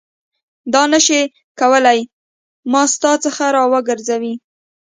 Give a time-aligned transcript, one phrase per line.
[0.73, 1.21] دا نه شي
[1.59, 1.99] کولای
[2.71, 4.33] ما ستا څخه راوګرځوي.